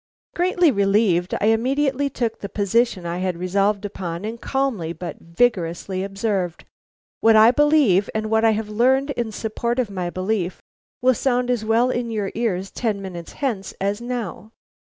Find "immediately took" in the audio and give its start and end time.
1.49-2.39